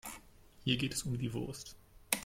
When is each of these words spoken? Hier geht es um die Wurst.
Hier 0.63 0.77
geht 0.77 0.95
es 0.95 1.03
um 1.03 1.19
die 1.19 1.31
Wurst. 1.31 1.75